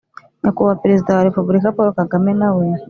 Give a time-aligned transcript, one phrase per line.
[0.41, 2.65] nyakubahwa perezida wa repubulika paul kagame na we,